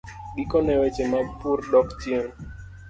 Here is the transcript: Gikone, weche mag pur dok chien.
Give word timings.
Gikone, 0.35 0.73
weche 0.81 1.05
mag 1.13 1.27
pur 1.39 1.59
dok 1.71 1.87
chien. 2.01 2.25